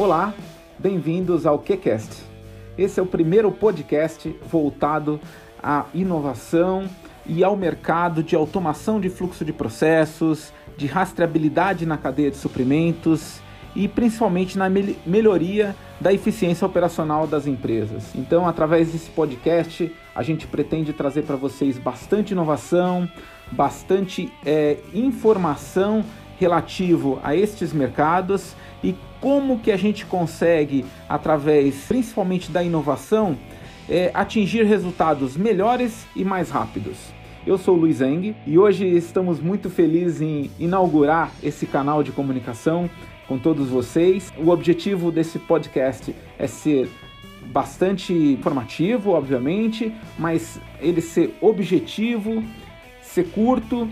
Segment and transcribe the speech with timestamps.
[0.00, 0.32] Olá,
[0.78, 2.22] bem-vindos ao QCast.
[2.78, 5.20] Esse é o primeiro podcast voltado
[5.62, 6.88] à inovação
[7.26, 13.42] e ao mercado de automação de fluxo de processos, de rastreabilidade na cadeia de suprimentos
[13.76, 14.70] e principalmente na
[15.04, 18.14] melhoria da eficiência operacional das empresas.
[18.14, 23.06] Então, através desse podcast, a gente pretende trazer para vocês bastante inovação,
[23.52, 26.02] bastante é, informação
[26.40, 33.36] relativo a estes mercados e como que a gente consegue, através principalmente da inovação,
[33.86, 36.96] é, atingir resultados melhores e mais rápidos.
[37.46, 42.10] Eu sou o Luiz Eng e hoje estamos muito felizes em inaugurar esse canal de
[42.10, 42.88] comunicação
[43.28, 44.32] com todos vocês.
[44.38, 46.88] O objetivo desse podcast é ser
[47.52, 52.42] bastante informativo, obviamente, mas ele ser objetivo,
[53.02, 53.88] ser curto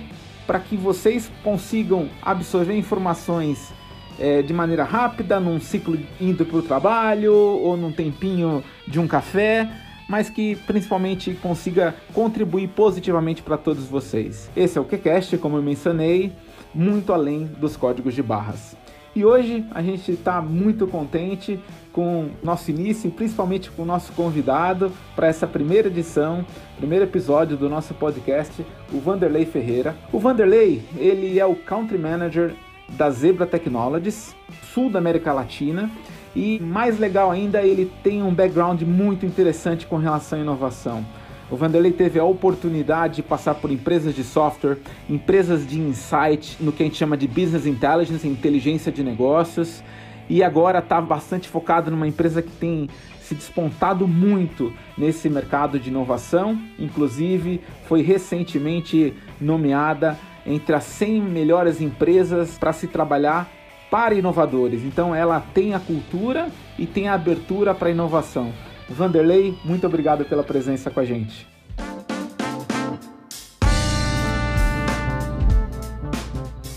[0.48, 3.70] para que vocês consigam absorver informações
[4.18, 9.06] é, de maneira rápida, num ciclo indo para o trabalho ou num tempinho de um
[9.06, 9.70] café,
[10.08, 14.50] mas que principalmente consiga contribuir positivamente para todos vocês.
[14.56, 16.32] Esse é o QCast, como eu mencionei,
[16.74, 18.74] muito além dos códigos de barras.
[19.14, 21.60] E hoje a gente está muito contente
[21.98, 26.46] com nosso início, principalmente com o nosso convidado para essa primeira edição,
[26.76, 29.96] primeiro episódio do nosso podcast, o Vanderlei Ferreira.
[30.12, 32.54] O Vanderlei, ele é o Country Manager
[32.90, 34.32] da Zebra Technologies,
[34.72, 35.90] sul da América Latina,
[36.36, 41.04] e mais legal ainda, ele tem um background muito interessante com relação à inovação.
[41.50, 44.78] O Vanderlei teve a oportunidade de passar por empresas de software,
[45.10, 49.82] empresas de insight, no que a gente chama de business intelligence, inteligência de negócios,
[50.28, 52.88] e agora está bastante focado numa empresa que tem
[53.20, 61.80] se despontado muito nesse mercado de inovação, inclusive foi recentemente nomeada entre as 100 melhores
[61.80, 63.50] empresas para se trabalhar
[63.90, 64.82] para inovadores.
[64.82, 68.52] Então ela tem a cultura e tem a abertura para inovação.
[68.88, 71.57] Vanderlei, muito obrigado pela presença com a gente.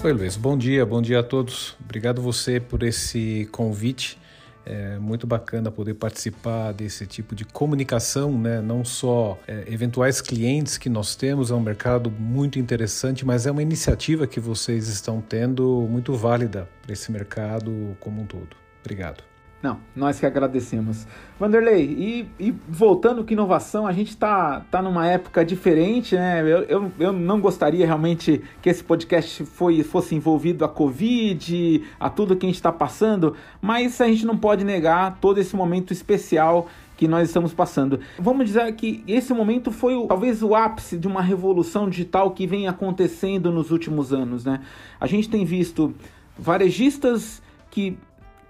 [0.03, 0.35] Oi, Luiz.
[0.35, 1.75] Bom dia, bom dia a todos.
[1.79, 4.19] Obrigado você por esse convite.
[4.65, 8.61] É muito bacana poder participar desse tipo de comunicação, né?
[8.61, 13.51] não só é, eventuais clientes que nós temos, é um mercado muito interessante, mas é
[13.51, 18.55] uma iniciativa que vocês estão tendo muito válida para esse mercado como um todo.
[18.79, 19.30] Obrigado.
[19.61, 21.05] Não, nós que agradecemos.
[21.39, 26.41] Vanderlei, e, e voltando com inovação, a gente está tá numa época diferente, né?
[26.41, 32.09] Eu, eu, eu, não gostaria realmente que esse podcast foi, fosse envolvido a Covid, a
[32.09, 35.93] tudo que a gente está passando, mas a gente não pode negar todo esse momento
[35.93, 36.67] especial
[36.97, 37.99] que nós estamos passando.
[38.17, 42.47] Vamos dizer que esse momento foi o, talvez o ápice de uma revolução digital que
[42.47, 44.59] vem acontecendo nos últimos anos, né?
[44.99, 45.93] A gente tem visto
[46.37, 47.97] varejistas que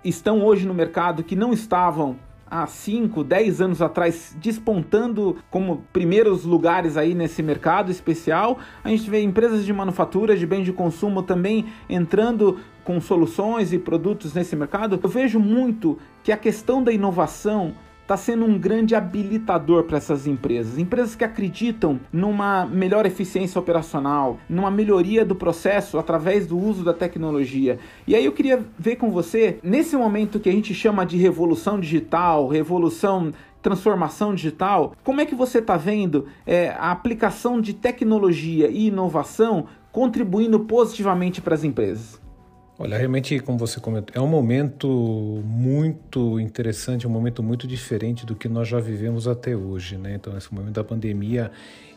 [0.03, 2.17] estão hoje no mercado que não estavam
[2.51, 8.59] há 5, 10 anos atrás despontando como primeiros lugares aí nesse mercado especial.
[8.83, 13.79] A gente vê empresas de manufatura, de bens de consumo também entrando com soluções e
[13.79, 14.99] produtos nesse mercado.
[15.01, 17.73] Eu vejo muito que a questão da inovação
[18.11, 20.77] está sendo um grande habilitador para essas empresas.
[20.77, 26.93] Empresas que acreditam numa melhor eficiência operacional, numa melhoria do processo através do uso da
[26.93, 27.79] tecnologia.
[28.05, 31.79] E aí eu queria ver com você, nesse momento que a gente chama de revolução
[31.79, 38.67] digital, revolução transformação digital, como é que você está vendo é, a aplicação de tecnologia
[38.67, 42.20] e inovação contribuindo positivamente para as empresas?
[42.83, 44.87] Olha, realmente, como você comentou, é um momento
[45.45, 50.15] muito interessante, um momento muito diferente do que nós já vivemos até hoje, né?
[50.15, 51.51] Então, esse momento da pandemia,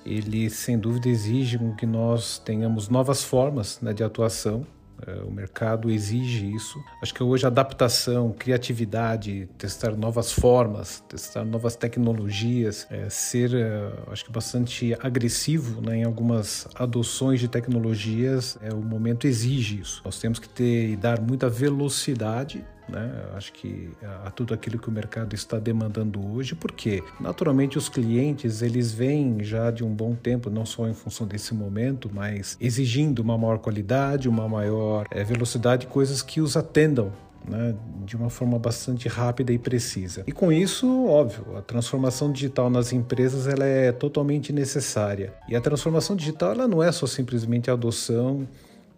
[0.04, 4.83] ele sem dúvida exige que nós tenhamos novas formas né, de atuação é,
[5.26, 6.82] o mercado exige isso.
[7.02, 14.24] Acho que hoje adaptação, criatividade, testar novas formas, testar novas tecnologias, é, ser, é, acho
[14.24, 20.02] que bastante agressivo né, em algumas adoções de tecnologias, é, o momento exige isso.
[20.04, 23.10] Nós temos que ter e dar muita velocidade né?
[23.34, 23.90] Acho que
[24.24, 29.42] a, tudo aquilo que o mercado está demandando hoje, porque naturalmente os clientes eles vêm
[29.42, 33.58] já de um bom tempo, não só em função desse momento, mas exigindo uma maior
[33.58, 37.12] qualidade, uma maior é, velocidade, coisas que os atendam
[37.46, 40.24] né, de uma forma bastante rápida e precisa.
[40.26, 45.34] E com isso, óbvio, a transformação digital nas empresas ela é totalmente necessária.
[45.48, 48.46] E a transformação digital ela não é só simplesmente a adoção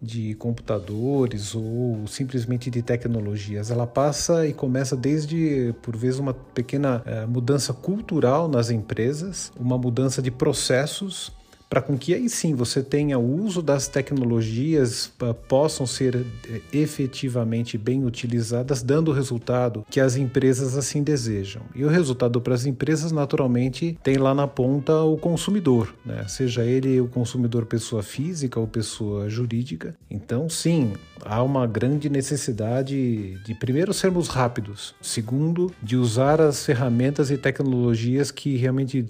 [0.01, 3.71] de computadores ou simplesmente de tecnologias.
[3.71, 9.77] Ela passa e começa desde, por vezes, uma pequena uh, mudança cultural nas empresas, uma
[9.77, 11.31] mudança de processos
[11.69, 15.11] para com que aí sim você tenha o uso das tecnologias
[15.47, 21.61] possam ser eh, efetivamente bem utilizadas, dando o resultado que as empresas assim desejam.
[21.75, 26.25] E o resultado para as empresas, naturalmente, tem lá na ponta o consumidor, né?
[26.27, 29.95] seja ele o consumidor pessoa física ou pessoa jurídica.
[30.09, 30.93] Então, sim,
[31.23, 38.31] há uma grande necessidade de, primeiro, sermos rápidos, segundo, de usar as ferramentas e tecnologias
[38.31, 39.05] que realmente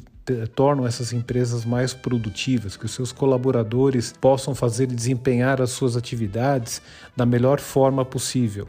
[0.56, 5.96] tornam essas empresas mais produtivas, que os seus colaboradores possam fazer e desempenhar as suas
[5.96, 6.82] atividades
[7.16, 8.68] da melhor forma possível.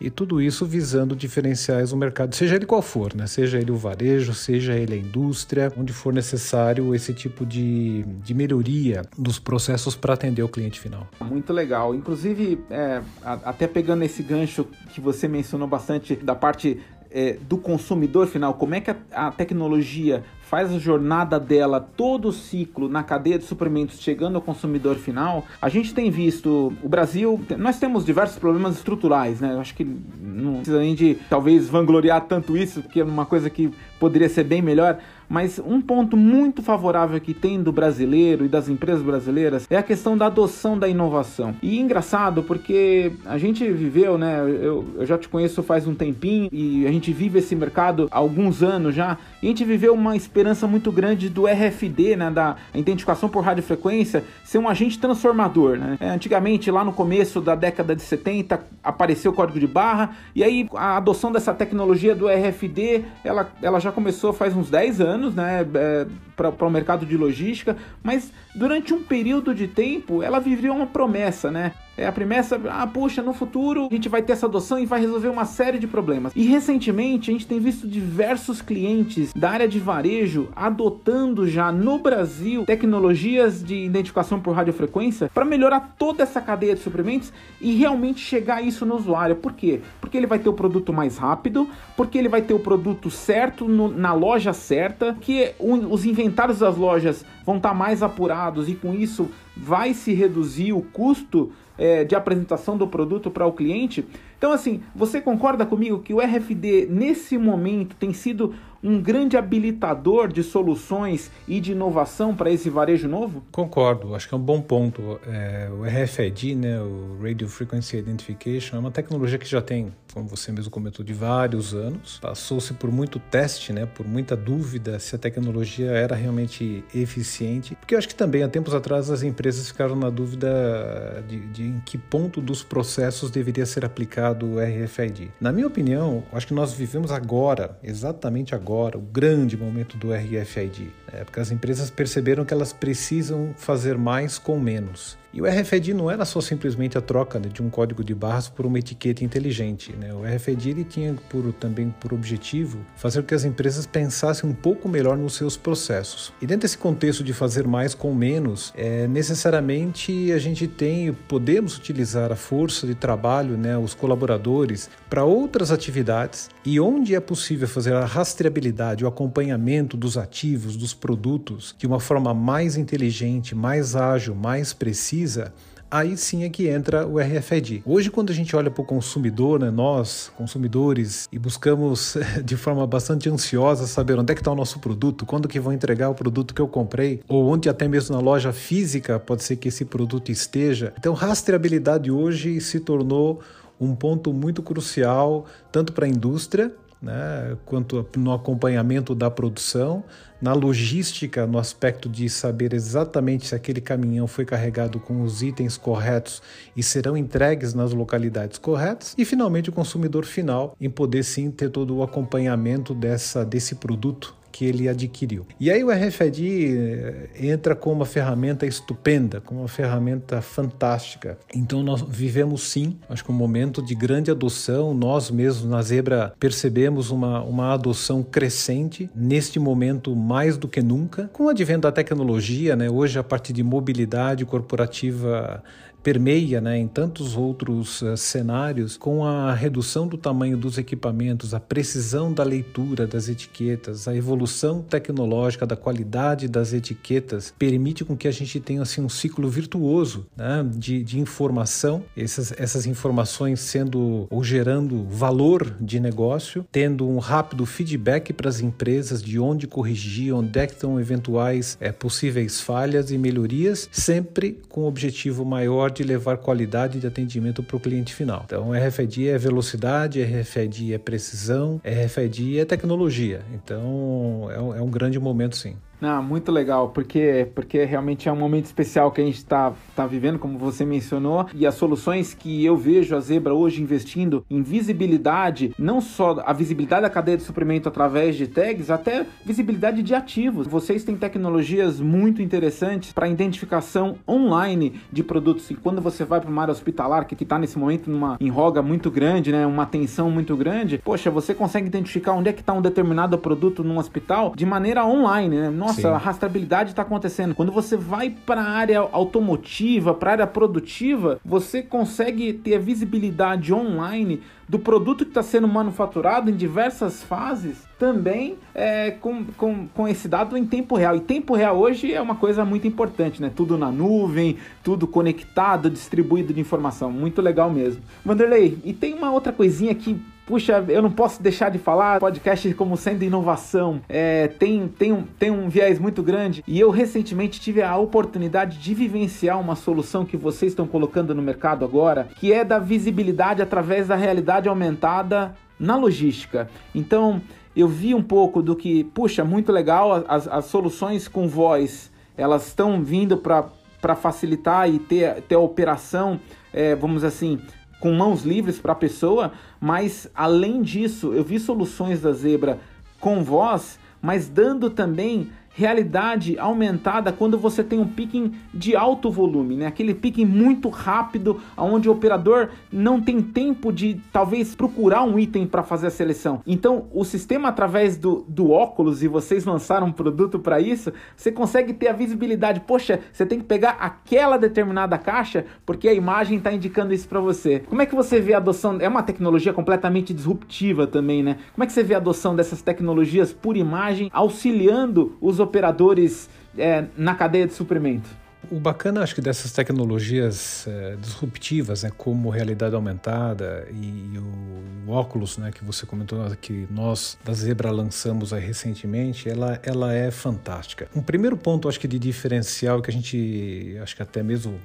[0.00, 3.26] E tudo isso visando diferenciais no mercado, seja ele qual for, né?
[3.26, 8.32] seja ele o varejo, seja ele a indústria, onde for necessário esse tipo de, de
[8.32, 11.08] melhoria dos processos para atender o cliente final.
[11.20, 11.96] Muito legal.
[11.96, 18.26] Inclusive, é, até pegando esse gancho que você mencionou bastante da parte é, do consumidor
[18.26, 23.02] final, como é que a, a, tecnologia faz a jornada dela, todo o ciclo na
[23.02, 28.04] cadeia de suprimentos chegando ao consumidor final, a gente tem visto o Brasil, nós temos
[28.04, 29.52] diversos problemas estruturais, né?
[29.52, 33.50] Eu acho que não precisa nem de talvez vangloriar tanto isso, porque é uma coisa
[33.50, 33.70] que
[34.00, 34.98] poderia ser bem melhor,
[35.28, 39.82] mas um ponto muito favorável que tem do brasileiro e das empresas brasileiras é a
[39.82, 41.54] questão da adoção da inovação.
[41.62, 44.40] E engraçado porque a gente viveu, né?
[44.40, 48.18] Eu, eu já te conheço faz um tempinho e a gente vive esse mercado há
[48.18, 49.18] alguns anos já.
[49.42, 52.30] E a gente viveu uma esperança muito grande do RFD, né?
[52.30, 55.96] Da identificação por radiofrequência, ser um agente transformador, né?
[56.00, 60.42] É, antigamente, lá no começo da década de 70, apareceu o código de barra e
[60.42, 65.17] aí a adoção dessa tecnologia do RFD, ela, ela já começou faz uns 10 anos
[65.18, 66.06] anos né, é,
[66.36, 71.50] para o mercado de logística, mas durante um período de tempo ela vivia uma promessa,
[71.50, 71.72] né?
[71.98, 75.00] É a promessa, ah, puxa, no futuro a gente vai ter essa adoção e vai
[75.00, 76.32] resolver uma série de problemas.
[76.36, 81.98] E recentemente a gente tem visto diversos clientes da área de varejo adotando já no
[81.98, 88.20] Brasil tecnologias de identificação por radiofrequência para melhorar toda essa cadeia de suprimentos e realmente
[88.20, 89.34] chegar isso no usuário.
[89.34, 89.80] Por quê?
[90.00, 93.66] Porque ele vai ter o produto mais rápido, porque ele vai ter o produto certo
[93.66, 98.76] no, na loja certa, que os inventários das lojas vão estar tá mais apurados e
[98.76, 104.04] com isso vai se reduzir o custo é, de apresentação do produto para o cliente.
[104.36, 110.32] Então, assim, você concorda comigo que o RFD nesse momento tem sido um grande habilitador
[110.32, 113.42] de soluções e de inovação para esse varejo novo?
[113.50, 115.20] Concordo, acho que é um bom ponto.
[115.26, 120.28] É, o RFID, né, o Radio Frequency Identification, é uma tecnologia que já tem, como
[120.28, 122.18] você mesmo comentou, de vários anos.
[122.20, 127.94] Passou-se por muito teste, né, por muita dúvida se a tecnologia era realmente eficiente, porque
[127.94, 131.82] eu acho que também há tempos atrás as empresas ficaram na dúvida de, de em
[131.84, 135.30] que ponto dos processos deveria ser aplicado o RFID.
[135.40, 140.12] Na minha opinião, acho que nós vivemos agora, exatamente agora agora, o grande momento do
[140.12, 141.24] RFID, né?
[141.24, 145.18] porque as empresas perceberam que elas precisam fazer mais com menos.
[145.32, 148.64] E o RFID não era só simplesmente a troca de um código de barras por
[148.64, 149.94] uma etiqueta inteligente.
[149.94, 150.12] Né?
[150.12, 154.88] O RFID tinha por, também por objetivo fazer com que as empresas pensassem um pouco
[154.88, 156.32] melhor nos seus processos.
[156.40, 161.76] E dentro desse contexto de fazer mais com menos, é, necessariamente a gente tem, podemos
[161.76, 167.68] utilizar a força de trabalho, né, os colaboradores, para outras atividades e onde é possível
[167.68, 173.96] fazer a rastreabilidade, o acompanhamento dos ativos, dos produtos, de uma forma mais inteligente, mais
[173.96, 175.52] ágil, mais precisa
[175.90, 177.82] aí sim é que entra o RFID.
[177.84, 182.86] Hoje, quando a gente olha para o consumidor, né, nós, consumidores, e buscamos de forma
[182.86, 186.14] bastante ansiosa saber onde é que está o nosso produto, quando que vão entregar o
[186.14, 189.84] produto que eu comprei, ou onde até mesmo na loja física pode ser que esse
[189.84, 190.92] produto esteja.
[190.98, 193.40] Então, rastreabilidade hoje se tornou
[193.80, 200.04] um ponto muito crucial tanto para a indústria né, quanto no acompanhamento da produção,
[200.40, 205.76] na logística, no aspecto de saber exatamente se aquele caminhão foi carregado com os itens
[205.76, 206.42] corretos
[206.76, 211.70] e serão entregues nas localidades corretas, e finalmente o consumidor final em poder sim ter
[211.70, 215.46] todo o acompanhamento dessa, desse produto que ele adquiriu.
[215.60, 221.38] E aí o RFID eh, entra com uma ferramenta estupenda, com uma ferramenta fantástica.
[221.54, 224.92] Então nós vivemos sim, acho que um momento de grande adoção.
[224.92, 231.30] Nós mesmos na Zebra percebemos uma, uma adoção crescente neste momento mais do que nunca,
[231.32, 232.90] com o advento da tecnologia, né?
[232.90, 235.62] Hoje a partir de mobilidade corporativa
[236.02, 241.60] permeia né, em tantos outros uh, cenários, com a redução do tamanho dos equipamentos, a
[241.60, 248.28] precisão da leitura das etiquetas, a evolução tecnológica da qualidade das etiquetas, permite com que
[248.28, 254.26] a gente tenha assim, um ciclo virtuoso né, de, de informação, essas, essas informações sendo
[254.30, 260.34] ou gerando valor de negócio, tendo um rápido feedback para as empresas de onde corrigir,
[260.34, 265.87] onde é que estão eventuais é, possíveis falhas e melhorias, sempre com o objetivo maior
[265.90, 268.42] de levar qualidade de atendimento para o cliente final.
[268.44, 273.42] Então, RFID é velocidade, RFID é precisão, RFID é tecnologia.
[273.52, 275.76] Então, é um, é um grande momento, sim.
[276.00, 280.06] Não, muito legal, porque, porque realmente é um momento especial que a gente está tá
[280.06, 284.62] vivendo, como você mencionou, e as soluções que eu vejo a Zebra hoje investindo em
[284.62, 290.14] visibilidade, não só a visibilidade da cadeia de suprimento através de tags, até visibilidade de
[290.14, 290.66] ativos.
[290.66, 295.68] Vocês têm tecnologias muito interessantes para identificação online de produtos.
[295.70, 299.10] E quando você vai para uma área hospitalar, que está nesse momento numa enroga muito
[299.10, 302.82] grande, né, uma tensão muito grande, poxa, você consegue identificar onde é que está um
[302.82, 305.70] determinado produto num hospital de maneira online, né?
[305.88, 306.08] Nossa, Sim.
[306.08, 307.54] a rastreabilidade está acontecendo.
[307.54, 312.78] Quando você vai para a área automotiva, para a área produtiva, você consegue ter a
[312.78, 319.88] visibilidade online do produto que está sendo manufaturado em diversas fases, também é, com, com,
[319.88, 321.16] com esse dado em tempo real.
[321.16, 323.50] E tempo real hoje é uma coisa muito importante, né?
[323.54, 327.10] Tudo na nuvem, tudo conectado, distribuído de informação.
[327.10, 328.02] Muito legal mesmo.
[328.24, 332.72] Vanderlei, e tem uma outra coisinha que puxa, eu não posso deixar de falar, podcast
[332.72, 336.64] como sendo inovação, é, tem, tem, um, tem um viés muito grande.
[336.66, 341.42] E eu recentemente tive a oportunidade de vivenciar uma solução que vocês estão colocando no
[341.42, 346.70] mercado agora, que é da visibilidade através da realidade aumentada na logística.
[346.94, 347.42] Então,
[347.76, 352.68] eu vi um pouco do que, puxa, muito legal, as, as soluções com voz, elas
[352.68, 356.40] estão vindo para facilitar e ter, ter a operação,
[356.72, 357.60] é, vamos assim,
[358.00, 362.78] com mãos livres para a pessoa, mas além disso, eu vi soluções da Zebra
[363.20, 369.76] com voz, mas dando também realidade aumentada quando você tem um picking de alto volume,
[369.76, 369.86] né?
[369.86, 375.68] Aquele picking muito rápido, onde o operador não tem tempo de talvez procurar um item
[375.68, 376.62] para fazer a seleção.
[376.66, 381.52] Então, o sistema através do, do óculos e vocês lançaram um produto para isso, você
[381.52, 382.80] consegue ter a visibilidade.
[382.80, 387.38] Poxa, você tem que pegar aquela determinada caixa porque a imagem está indicando isso para
[387.38, 387.84] você.
[387.86, 388.98] Como é que você vê a adoção?
[389.00, 391.58] É uma tecnologia completamente disruptiva também, né?
[391.72, 397.04] Como é que você vê a adoção dessas tecnologias por imagem auxiliando os operadores é,
[397.16, 398.28] na cadeia de suprimento?
[398.70, 405.10] O bacana, acho que dessas tecnologias é, disruptivas, né, como realidade aumentada e, e o,
[405.10, 410.30] o, óculos, né, que você comentou que nós da Zebra lançamos recentemente, ela, ela é
[410.30, 411.08] fantástica.
[411.14, 414.78] Um primeiro ponto, acho que de diferencial que a gente, acho que até mesmo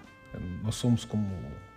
[0.63, 1.28] nós somos como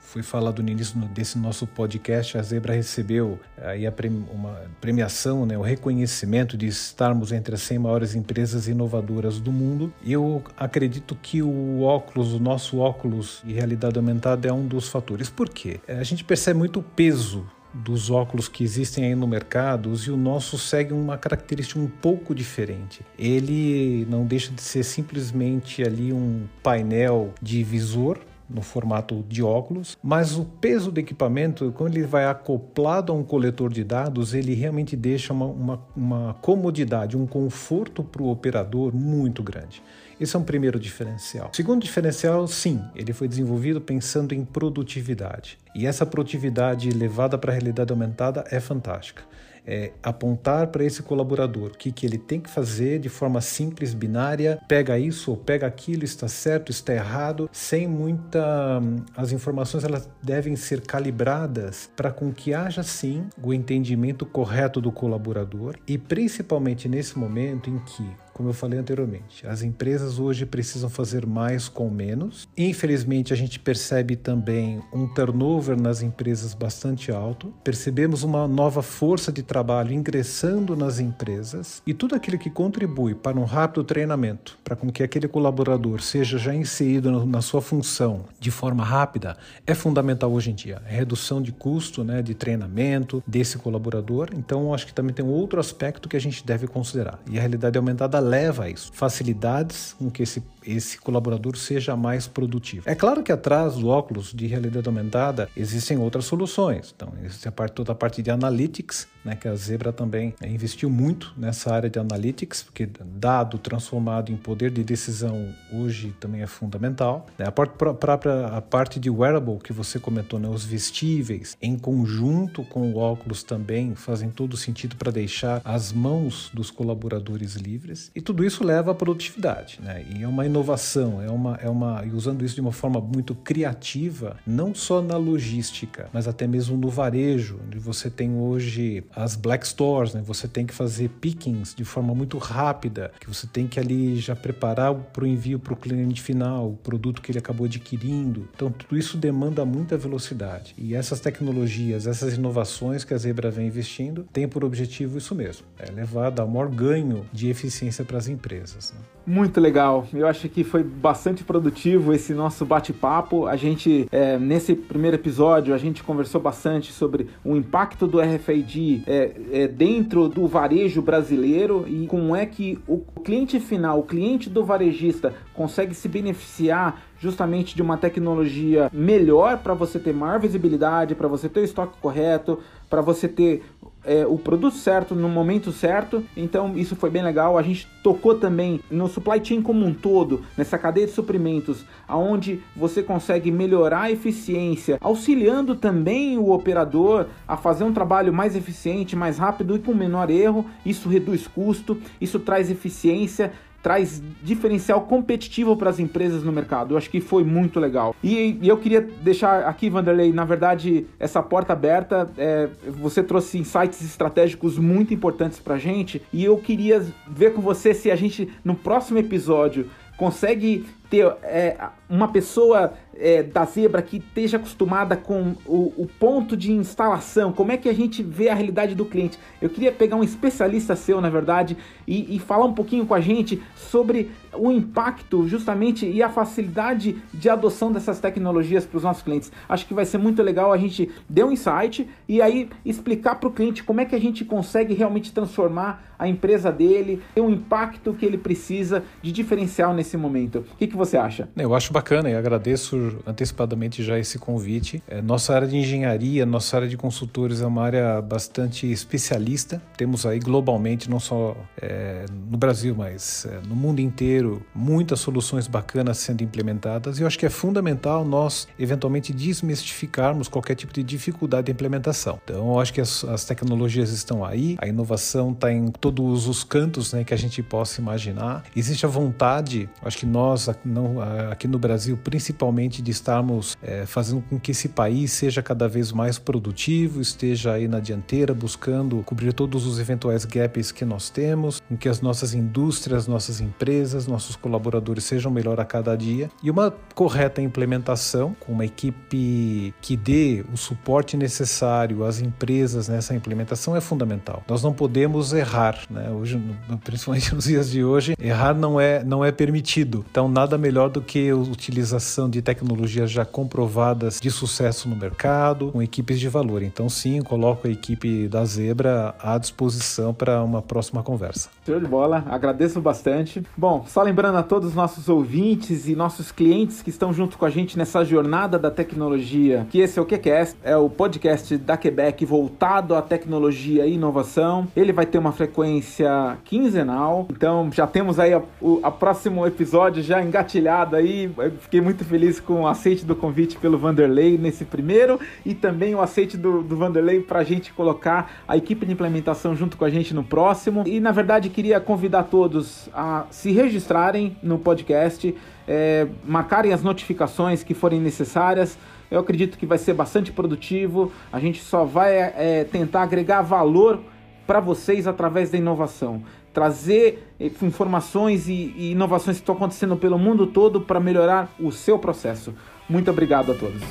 [0.07, 3.93] foi falado no início desse nosso podcast, a Zebra recebeu aí a
[4.33, 9.93] uma premiação, né, o reconhecimento de estarmos entre as 100 maiores empresas inovadoras do mundo.
[10.05, 15.29] Eu acredito que o óculos, o nosso óculos de realidade aumentada é um dos fatores.
[15.29, 15.81] Por quê?
[15.89, 17.45] A gente percebe muito o peso
[17.75, 22.35] dos óculos que existem aí no mercado e o nosso segue uma característica um pouco
[22.35, 23.03] diferente.
[23.19, 29.99] Ele não deixa de ser simplesmente ali um painel de visor no formato de óculos,
[30.03, 34.55] mas o peso do equipamento, quando ele vai acoplado a um coletor de dados, ele
[34.55, 39.83] realmente deixa uma, uma, uma comodidade, um conforto para o operador muito grande.
[40.19, 41.51] Esse é um primeiro diferencial.
[41.53, 45.59] segundo diferencial, sim, ele foi desenvolvido pensando em produtividade.
[45.75, 49.23] E essa produtividade levada para a realidade aumentada é fantástica
[49.67, 53.93] é, apontar para esse colaborador o que, que ele tem que fazer de forma simples,
[53.93, 58.81] binária, pega isso ou pega aquilo, está certo, está errado, sem muita.
[58.81, 64.81] Hum, as informações elas devem ser calibradas para com que haja sim o entendimento correto
[64.81, 70.45] do colaborador e principalmente nesse momento em que como eu falei anteriormente, as empresas hoje
[70.45, 72.47] precisam fazer mais com menos.
[72.55, 77.55] Infelizmente, a gente percebe também um turnover nas empresas bastante alto.
[77.65, 83.39] Percebemos uma nova força de trabalho ingressando nas empresas e tudo aquilo que contribui para
[83.39, 88.51] um rápido treinamento, para com que aquele colaborador seja já inserido na sua função de
[88.51, 90.83] forma rápida, é fundamental hoje em dia.
[90.85, 94.29] A redução de custo, né, de treinamento desse colaborador.
[94.37, 97.19] Então, acho que também tem outro aspecto que a gente deve considerar.
[97.31, 98.91] E a realidade aumentada leva a isso.
[98.93, 102.83] Facilidades com que esse, esse colaborador seja mais produtivo.
[102.89, 106.93] É claro que atrás do óculos de realidade aumentada existem outras soluções.
[106.95, 110.89] Então, existe a parte, toda a parte de analytics, né, que a Zebra também investiu
[110.89, 116.47] muito nessa área de analytics, porque dado transformado em poder de decisão hoje também é
[116.47, 117.27] fundamental.
[117.39, 117.47] Né?
[117.47, 122.93] A própria, a parte de wearable que você comentou, né, os vestíveis, em conjunto com
[122.93, 128.11] o óculos também fazem todo sentido para deixar as mãos dos colaboradores livres.
[128.15, 130.05] E tudo isso leva à produtividade, né?
[130.15, 133.35] E é uma inovação, é uma, é uma, e usando isso de uma forma muito
[133.35, 139.37] criativa, não só na logística, mas até mesmo no varejo, onde você tem hoje as
[139.37, 140.23] black stores, né?
[140.25, 144.35] Você tem que fazer pickings de forma muito rápida, que você tem que ali já
[144.35, 148.49] preparar para o envio para o cliente final, o produto que ele acabou adquirindo.
[148.55, 150.75] Então tudo isso demanda muita velocidade.
[150.79, 155.67] E essas tecnologias, essas inovações que a Zebra vem investindo, tem por objetivo isso mesmo,
[155.79, 158.93] é levar dar maior ganho de eficiência para as empresas.
[158.93, 159.01] Né?
[159.27, 160.07] Muito legal.
[160.15, 163.47] Eu acho que foi bastante produtivo esse nosso bate-papo.
[163.47, 169.03] A gente, é, nesse primeiro episódio, a gente conversou bastante sobre o impacto do RFID
[169.07, 174.49] é, é, dentro do varejo brasileiro e como é que o cliente final, o cliente
[174.49, 181.15] do varejista, consegue se beneficiar justamente de uma tecnologia melhor para você ter maior visibilidade,
[181.15, 183.65] para você ter o estoque correto, para você ter
[184.07, 186.25] é, o produto certo no momento certo.
[186.37, 187.59] Então isso foi bem legal.
[187.59, 192.63] A gente tocou também no supply chain como um todo, nessa cadeia de suprimentos, aonde
[192.75, 199.17] você consegue melhorar a eficiência, auxiliando também o operador a fazer um trabalho mais eficiente,
[199.17, 200.65] mais rápido e com menor erro.
[200.85, 203.53] Isso reduz custo, isso traz eficiência,
[203.87, 206.95] traz diferencial competitivo para as empresas no mercado.
[206.95, 208.17] Eu acho que foi muito legal.
[208.21, 212.29] E, e eu queria deixar aqui, Vanderlei, na verdade, essa porta aberta.
[212.37, 217.63] É, você trouxe insights estratégicos muito importantes para a gente e eu queria ver com
[217.63, 221.77] você se a gente, no próximo episódio, consegue ter é,
[222.09, 227.73] uma pessoa é, da Zebra que esteja acostumada com o, o, ponto de instalação, como
[227.73, 229.39] é que a gente vê a realidade do cliente.
[229.61, 233.21] Eu queria pegar um especialista seu, na verdade, e, e falar um pouquinho com a
[233.21, 239.23] gente sobre o impacto justamente e a facilidade de adoção dessas tecnologias para os nossos
[239.23, 239.51] clientes.
[239.69, 243.49] Acho que vai ser muito legal a gente dar um insight e aí explicar para
[243.49, 247.51] o cliente como é que a gente consegue realmente transformar a empresa dele, ter um
[247.51, 250.65] impacto que ele precisa de diferencial nesse momento.
[250.73, 251.49] O que, que você acha?
[251.57, 255.03] Eu acho bacana e agradeço antecipadamente já esse convite.
[255.09, 259.81] É, nossa área de engenharia, nossa área de consultores é uma área bastante especialista.
[259.97, 265.67] Temos aí globalmente, não só é, no Brasil, mas é, no mundo inteiro, muitas soluções
[265.67, 271.03] bacanas sendo implementadas e eu acho que é fundamental nós eventualmente desmistificarmos qualquer tipo de
[271.03, 272.41] dificuldade de implementação.
[272.45, 276.65] Então, eu acho que as, as tecnologias estão aí, a inovação está em todos os
[276.65, 278.65] cantos né, que a gente possa imaginar.
[278.75, 281.21] Existe a vontade, acho que nós não,
[281.51, 286.13] aqui no Brasil, principalmente, de estarmos é, fazendo com que esse país seja cada vez
[286.13, 291.81] mais produtivo, esteja aí na dianteira, buscando cobrir todos os eventuais gaps que nós temos,
[291.89, 296.71] com que as nossas indústrias, nossas empresas, nossos colaboradores sejam melhor a cada dia e
[296.71, 303.97] uma correta implementação com uma equipe que dê o suporte necessário às empresas nessa implementação
[303.97, 304.63] é fundamental.
[304.69, 306.31] Nós não podemos errar, né?
[306.31, 306.61] Hoje,
[307.05, 310.25] principalmente nos dias de hoje, errar não é não é permitido.
[310.31, 315.93] Então nada melhor do que a utilização de tecnologias já comprovadas de sucesso no mercado,
[315.93, 316.83] com equipes de valor.
[316.83, 321.69] Então sim, coloco a equipe da Zebra à disposição para uma próxima conversa.
[321.85, 323.63] Show de bola, agradeço bastante.
[323.77, 327.65] Bom, só lembrando a todos os nossos ouvintes e nossos clientes que estão junto com
[327.65, 331.97] a gente nessa jornada da tecnologia, que esse é o QCast, é o podcast da
[331.97, 334.89] Quebec voltado à tecnologia e inovação.
[334.97, 341.17] Ele vai ter uma frequência quinzenal, então já temos aí o próximo episódio já engatilhado
[341.17, 341.51] aí.
[341.81, 346.21] Fiquei muito feliz com o aceite do convite pelo Vanderlei nesse primeiro e também o
[346.21, 350.11] aceite do, do Vanderlei para a gente colocar a equipe de implementação junto com a
[350.11, 351.05] gente no próximo.
[351.07, 355.55] E na verdade queria convidar todos a se registrar entrarem no podcast,
[355.87, 358.99] é, marcarem as notificações que forem necessárias.
[359.31, 361.31] Eu acredito que vai ser bastante produtivo.
[361.53, 364.21] A gente só vai é, tentar agregar valor
[364.67, 366.43] para vocês através da inovação.
[366.77, 371.91] Trazer é, informações e, e inovações que estão acontecendo pelo mundo todo para melhorar o
[371.91, 372.75] seu processo.
[373.09, 374.03] Muito obrigado a todos.